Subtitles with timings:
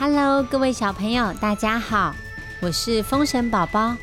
[0.00, 2.14] Hello，各位小朋友，大家好，
[2.62, 3.94] 我是风神宝宝。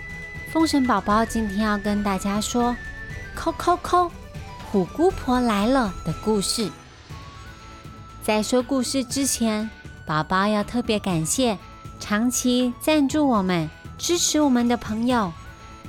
[0.51, 2.77] 风神宝宝今天要跟大家说
[3.33, 4.11] “扣扣扣，
[4.69, 6.69] 虎姑婆来了”的故事。
[8.21, 9.67] 在说故事之前，
[10.05, 11.57] 宝宝要特别感谢
[11.99, 13.67] 长期赞助我们、
[13.97, 15.33] 支持我们的朋友，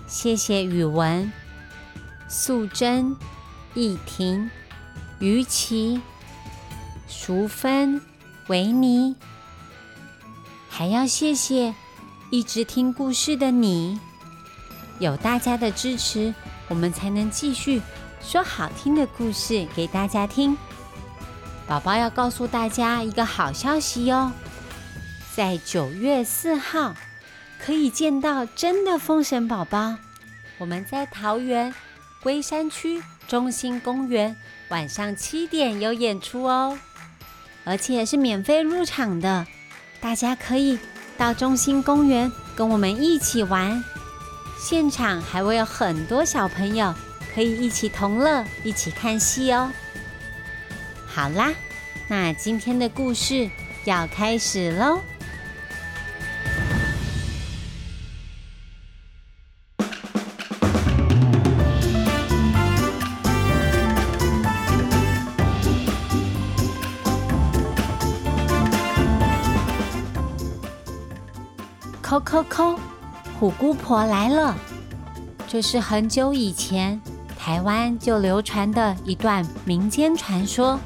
[0.06, 1.30] 谢谢语文、
[2.28, 3.14] 素贞、
[3.74, 4.50] 易婷、
[5.18, 6.00] 于琪、
[7.06, 8.00] 淑芬、
[8.46, 9.14] 维尼。
[10.78, 11.74] 还要谢谢
[12.30, 13.98] 一直听故事的你，
[15.00, 16.32] 有大家的支持，
[16.68, 17.82] 我们才能继续
[18.22, 20.56] 说好听的故事给大家听。
[21.66, 24.30] 宝宝要告诉大家一个好消息哟，
[25.34, 26.94] 在九月四号
[27.58, 29.96] 可以见到真的风神宝宝。
[30.58, 31.74] 我们在桃园
[32.22, 34.36] 龟山区中心公园
[34.68, 36.78] 晚上七点有演出哦，
[37.64, 39.44] 而且是免费入场的。
[40.00, 40.78] 大家可以
[41.16, 43.82] 到中心公园跟我们一起玩，
[44.58, 46.94] 现场还会有很多小朋友
[47.34, 49.70] 可以一起同乐、一起看戏哦。
[51.06, 51.52] 好啦，
[52.08, 53.50] 那今天的故事
[53.84, 55.00] 要开始喽。
[72.08, 72.74] 扣扣扣，
[73.38, 74.56] 虎姑婆来了！
[75.46, 76.98] 这是很久以前
[77.38, 80.80] 台湾就流传的一段民间传说。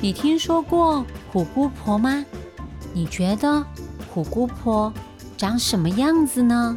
[0.00, 2.24] 你听说过虎姑婆吗？
[2.92, 3.64] 你觉得
[4.14, 4.92] 虎姑婆
[5.36, 6.76] 长什么样子呢？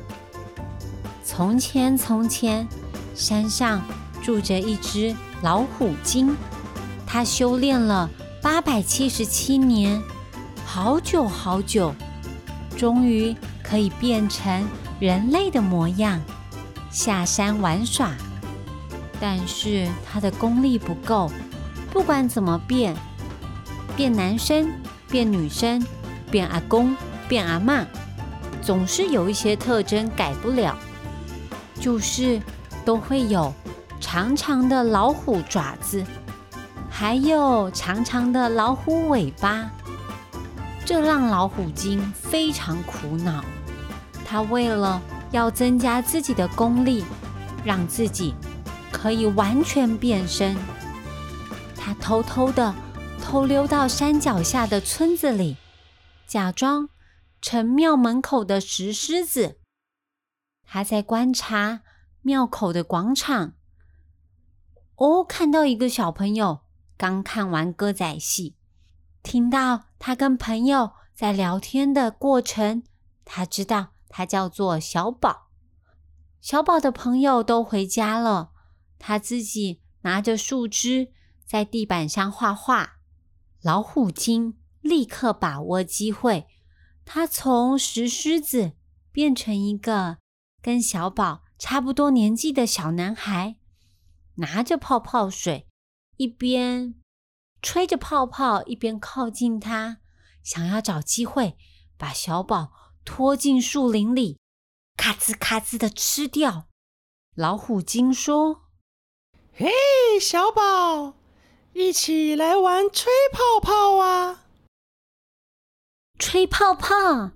[1.24, 2.68] 从前从前，
[3.14, 3.80] 山上
[4.24, 6.36] 住着一只老虎精，
[7.06, 8.10] 它修炼了
[8.42, 10.02] 八百七十七年，
[10.66, 11.94] 好久好久。
[12.78, 14.68] 终于可以变成
[15.00, 16.22] 人类的模样，
[16.92, 18.12] 下山玩耍。
[19.20, 21.32] 但是他的功力不够，
[21.92, 22.96] 不管怎么变，
[23.96, 24.70] 变男生、
[25.10, 25.84] 变女生、
[26.30, 26.96] 变阿公、
[27.30, 27.86] 变阿妈，
[28.62, 30.78] 总是有一些特征改不了，
[31.80, 32.42] 就是
[32.84, 33.54] 都会有
[34.02, 36.04] 长长的老虎爪子，
[36.90, 39.72] 还有长长的老虎尾巴。
[40.86, 43.44] 这让老虎精非常苦恼。
[44.24, 45.02] 他为了
[45.32, 47.04] 要增加自己的功力，
[47.64, 48.36] 让自己
[48.92, 50.56] 可以完全变身，
[51.76, 52.74] 他偷偷的
[53.22, 55.58] 偷溜到山脚下的村子里，
[56.28, 56.90] 假装
[57.42, 59.60] 成庙门口的石狮子。
[60.64, 61.82] 他在观察
[62.22, 63.54] 庙口的广场。
[64.96, 66.62] 哦，看到一个小朋友
[66.96, 68.56] 刚看完歌仔戏。
[69.26, 72.84] 听到他跟朋友在聊天的过程，
[73.26, 75.50] 他知道他叫做小宝。
[76.40, 78.52] 小宝的朋友都回家了，
[79.00, 81.12] 他自己拿着树枝
[81.44, 82.98] 在地板上画画。
[83.64, 86.46] 老虎精立刻把握机会，
[87.04, 88.74] 他从石狮子
[89.12, 90.20] 变成一个
[90.62, 93.56] 跟小宝差不多年纪的小男孩，
[94.36, 95.68] 拿着泡泡水，
[96.18, 96.94] 一边。
[97.66, 99.98] 吹着泡泡，一边靠近他，
[100.44, 101.58] 想要找机会
[101.98, 102.72] 把小宝
[103.04, 104.38] 拖进树林里，
[104.96, 106.68] 咔吱咔吱的吃掉。
[107.34, 108.68] 老虎精说
[109.52, 109.72] ：“嘿，
[110.22, 111.16] 小宝，
[111.74, 114.46] 一起来玩吹泡泡啊！”
[116.20, 117.32] 吹泡泡，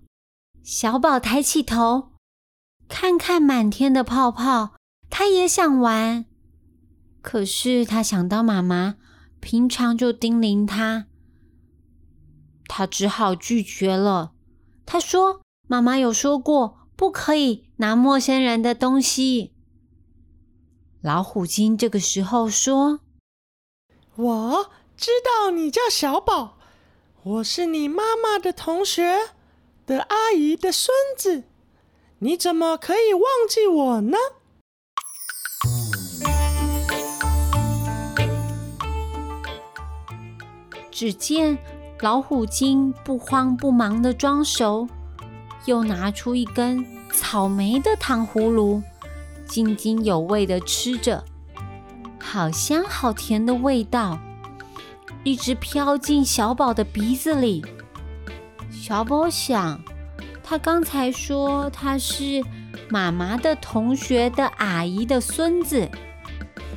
[0.64, 2.12] 小宝抬起头，
[2.88, 4.76] 看看满天的泡泡，
[5.10, 6.28] 他也想玩，
[7.24, 8.98] 可是他想到妈妈。
[9.40, 11.08] 平常就叮咛他，
[12.68, 14.34] 他只好拒绝了。
[14.86, 19.54] 他说：“妈妈有说过，不可以拿陌生人的东西。”
[21.02, 23.00] 老虎精这个时候说
[24.18, 26.58] ：“我知道你叫小宝，
[27.24, 29.18] 我是你妈妈的同学
[29.86, 31.44] 的阿姨的孙子，
[32.20, 34.18] 你怎么可以忘记我呢？”
[41.00, 41.58] 只见
[42.02, 44.86] 老虎精不慌不忙的装熟，
[45.64, 48.84] 又拿出一根草莓的糖葫芦，
[49.46, 51.24] 津津有味的吃着，
[52.20, 54.20] 好香好甜的味道，
[55.24, 57.66] 一直飘进小宝的鼻子里。
[58.70, 59.80] 小宝想，
[60.44, 62.44] 他刚才说他是
[62.90, 65.90] 妈妈的同学的阿姨的孙子，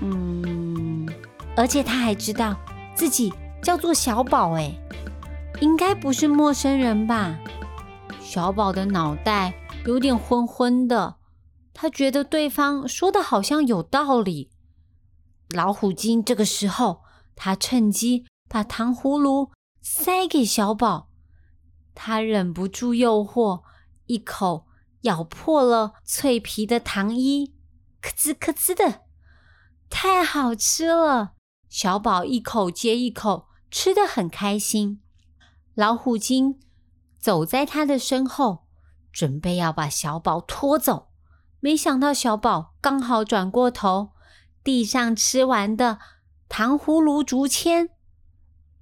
[0.01, 1.09] 嗯，
[1.57, 2.55] 而且他还知道
[2.95, 3.33] 自己。
[3.63, 4.75] 叫做小宝哎，
[5.61, 7.39] 应该不是陌生人吧？
[8.21, 9.55] 小宝的脑袋
[9.87, 11.17] 有点昏昏的，
[11.73, 14.51] 他觉得对方说的好像有道理。
[15.51, 17.03] 老虎精这个时候，
[17.37, 21.09] 他趁机把糖葫芦塞给小宝，
[21.95, 23.63] 他忍不住诱惑，
[24.07, 24.67] 一口
[25.03, 27.55] 咬破了脆皮的糖衣，
[28.01, 29.03] 咯吱咯吱的，
[29.89, 31.35] 太好吃了！
[31.69, 35.01] 小宝一口接一口，吃的很开心。
[35.75, 36.61] 老虎精
[37.19, 38.67] 走在他的身后，
[39.11, 41.09] 准备要把小宝拖走，
[41.59, 44.11] 没想到小宝刚好转过头，
[44.63, 45.99] 地上吃完的
[46.51, 47.89] 糖葫芦竹签，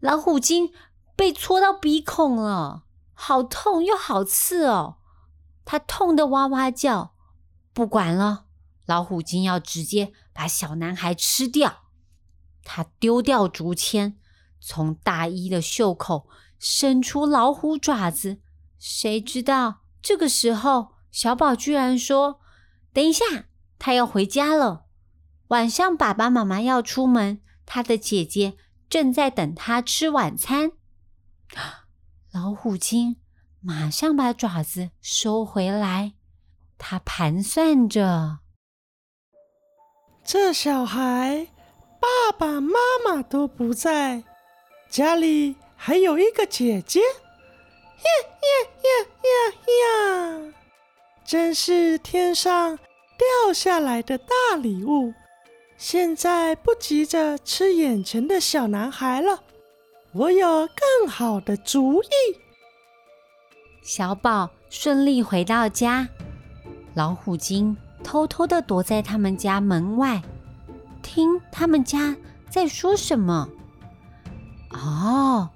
[0.00, 0.72] 老虎精
[1.14, 2.82] 被戳到鼻孔了，
[3.14, 4.96] 好痛又好刺哦！
[5.64, 7.14] 他痛得哇哇叫。
[7.72, 8.46] 不管了，
[8.86, 11.84] 老虎精要直接把小男孩吃掉。
[12.64, 14.18] 他丢掉竹签，
[14.60, 16.28] 从大衣的袖口。
[16.62, 18.42] 伸出老虎爪子，
[18.78, 22.38] 谁知道这个时候，小宝居然说
[22.92, 23.24] ：“等一下，
[23.78, 24.84] 他要回家了。
[25.48, 28.58] 晚上爸爸妈妈要出门，他的姐姐
[28.90, 30.72] 正在等他吃晚餐。”
[32.30, 33.16] 老虎精
[33.60, 36.12] 马上把爪子收回来，
[36.76, 38.40] 他盘算着：
[40.22, 41.48] 这小孩
[41.98, 44.24] 爸爸妈妈都不在
[44.90, 45.56] 家里。
[45.82, 48.10] 还有一个姐姐，呀
[48.42, 48.50] 呀
[48.82, 48.90] 呀
[49.24, 50.52] 呀呀！
[51.24, 52.76] 真是天上
[53.16, 55.14] 掉下来的大礼物。
[55.78, 59.42] 现在不急着吃眼前的小男孩了，
[60.12, 62.08] 我有更好的主意。
[63.82, 66.06] 小宝顺利回到家，
[66.92, 70.20] 老虎精偷偷的躲在他们家门外，
[71.00, 72.14] 听他们家
[72.50, 73.48] 在说什么。
[74.70, 75.48] 哦。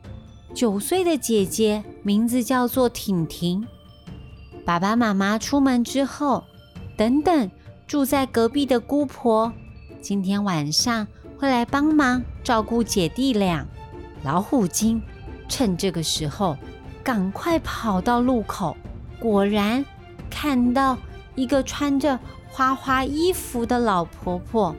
[0.55, 3.67] 九岁的姐姐名字叫做婷婷。
[4.65, 6.45] 爸爸妈妈出门之后，
[6.97, 7.51] 等等
[7.89, 9.53] 住在隔壁的姑婆，
[10.01, 11.07] 今天晚上
[11.37, 13.67] 会来帮忙照顾姐弟俩。
[14.23, 15.03] 老虎精
[15.49, 16.57] 趁这个时候
[17.03, 18.77] 赶快跑到路口，
[19.19, 19.85] 果然
[20.31, 20.97] 看到
[21.35, 22.19] 一个穿着
[22.49, 24.75] 花花衣服的老婆婆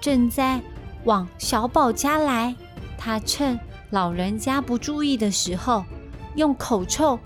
[0.00, 0.60] 正在
[1.04, 2.54] 往小宝家来。
[2.98, 3.58] 她趁
[3.90, 5.84] 老人家不注意的时候，
[6.34, 7.18] 用口臭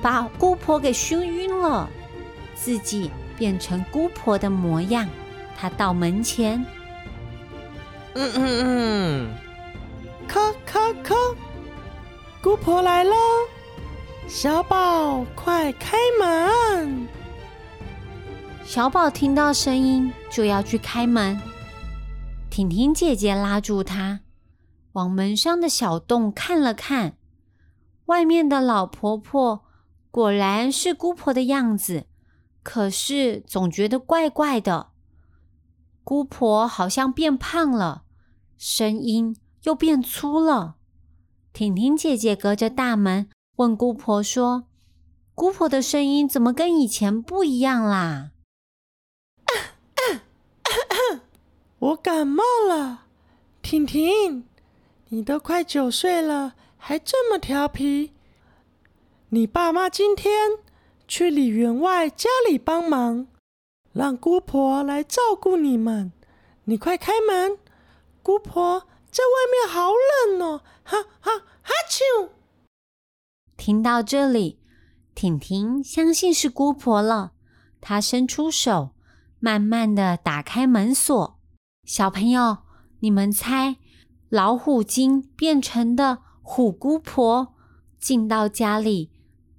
[0.00, 1.88] 把姑婆给熏晕了，
[2.54, 5.08] 自己变成姑婆的模样。
[5.58, 6.62] 他到门前，
[8.14, 9.34] 嗯嗯嗯，
[10.28, 11.14] 咔咔咔，
[12.42, 13.16] 姑婆来喽！
[14.28, 17.08] 小宝，快开门！
[18.64, 21.40] 小宝听到声音就要去开门，
[22.50, 24.20] 婷婷姐姐拉住他。
[24.96, 27.18] 往门上的小洞看了看，
[28.06, 29.62] 外面的老婆婆
[30.10, 32.06] 果然是姑婆的样子，
[32.62, 34.88] 可是总觉得怪怪的。
[36.02, 38.04] 姑婆好像变胖了，
[38.56, 40.76] 声音又变粗了。
[41.52, 44.64] 婷婷姐姐隔着大门问姑婆说
[45.36, 48.30] ：“姑婆的声音怎么跟以前不一样啦？”
[51.80, 53.04] 我感冒了，
[53.60, 54.46] 婷婷。
[55.16, 58.12] 你都快九岁了，还这么调皮。
[59.30, 60.58] 你爸妈今天
[61.08, 63.26] 去李员外家里帮忙，
[63.94, 66.12] 让姑婆来照顾你们。
[66.64, 67.56] 你快开门，
[68.22, 68.80] 姑婆
[69.10, 69.90] 在外面好
[70.28, 70.60] 冷哦！
[70.84, 72.28] 哈哈哈啾！
[73.56, 74.60] 听到这里，
[75.14, 77.32] 婷婷相信是姑婆了。
[77.80, 78.90] 她伸出手，
[79.38, 81.40] 慢慢的打开门锁。
[81.84, 82.58] 小朋友，
[83.00, 83.76] 你们猜？
[84.28, 87.54] 老虎精变成的虎姑婆
[88.00, 89.10] 进到家里，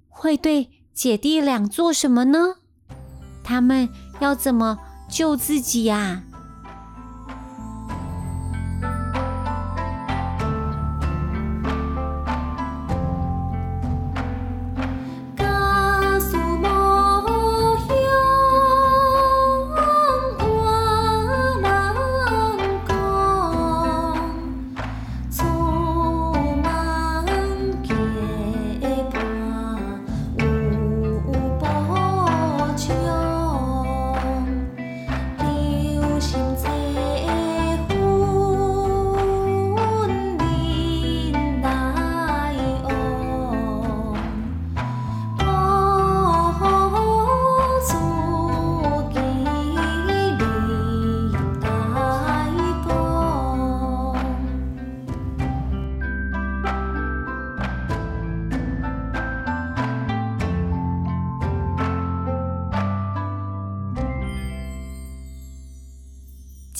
[0.08, 2.56] 会对姐弟俩做什么呢？
[3.42, 3.88] 他们
[4.20, 6.24] 要怎么救自己呀？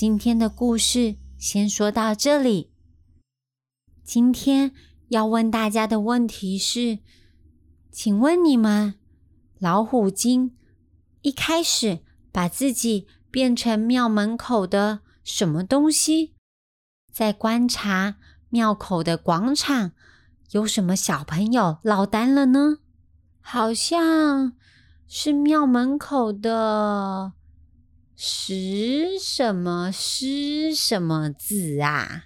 [0.00, 2.70] 今天的故事先说到这里。
[4.04, 4.72] 今天
[5.08, 7.00] 要问大家的问题是：
[7.90, 8.94] 请问你们，
[9.58, 10.56] 老虎精
[11.22, 16.36] 一开始把自己变成庙门口的什么东西？
[17.12, 18.18] 在观察
[18.50, 19.90] 庙口的广场，
[20.52, 22.78] 有什么小朋友落单了呢？
[23.40, 24.52] 好像
[25.08, 27.32] 是庙门口的
[28.20, 32.24] 十什么诗什么字啊？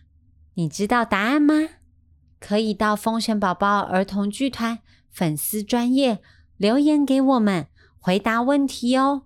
[0.55, 1.55] 你知道答案吗？
[2.41, 4.79] 可以到风神宝宝儿童剧团
[5.11, 6.23] 粉丝专业
[6.57, 7.67] 留言给我们
[7.99, 9.25] 回答问题哦。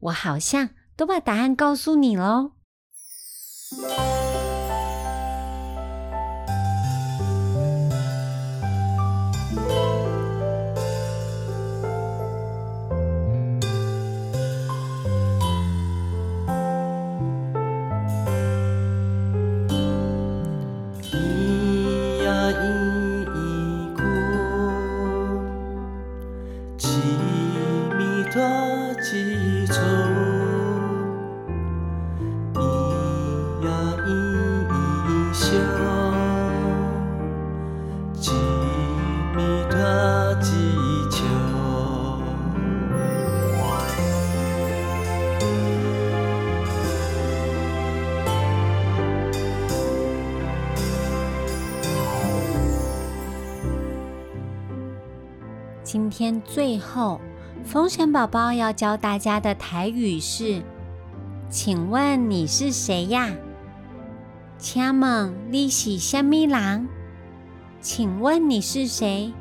[0.00, 2.52] 我好像都把答案告诉你喽。
[55.94, 57.20] 今天最后，
[57.64, 60.60] 风神宝宝要教大家的台语是
[61.48, 63.30] ：“请问你是谁呀
[64.58, 66.88] ？”“请问你是虾米人
[67.80, 69.32] ？”“请问你是谁？”“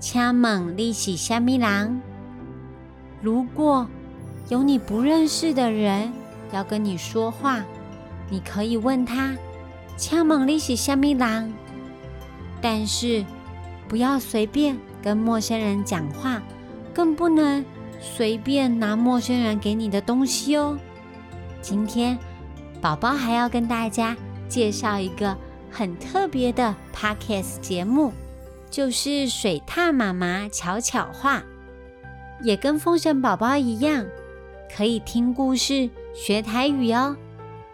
[0.00, 2.02] 请问你是虾米人？”
[3.22, 3.86] 如果
[4.48, 6.12] 有你不认识的人
[6.50, 7.62] 要跟你说话，
[8.28, 9.36] 你可以问他
[9.96, 11.54] ：“请问你是虾米人？”
[12.60, 13.24] 但是
[13.86, 14.76] 不要随便。
[15.08, 16.42] 跟陌生人讲话，
[16.92, 17.64] 更不能
[17.98, 20.76] 随便拿陌生人给你的东西哦。
[21.62, 22.18] 今天
[22.78, 24.14] 宝宝还要跟大家
[24.50, 25.34] 介绍一个
[25.70, 28.12] 很特别的 podcast 节目，
[28.70, 31.42] 就是水獭妈妈巧巧话，
[32.42, 34.04] 也跟风神宝宝一样，
[34.76, 37.16] 可以听故事学台语哦。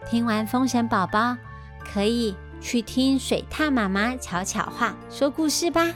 [0.09, 1.35] 听完风神宝宝，
[1.83, 5.93] 可以去听水獭妈妈巧巧话说故事吧。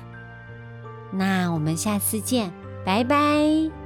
[1.12, 2.52] 那我们下次见，
[2.86, 3.79] 拜拜。